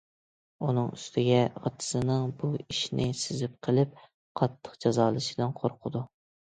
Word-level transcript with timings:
ئۇنىڭ 0.67 0.87
ئۈستىگە 0.95 1.41
ئاتىسىنىڭ 1.59 2.33
بۇ 2.41 2.51
ئىشنى 2.63 3.07
سېزىپ 3.23 3.63
قېلىپ، 3.71 3.95
قاتتىق 4.43 4.85
جازالىشىدىن 4.89 5.59
قورقىدۇ. 5.65 6.09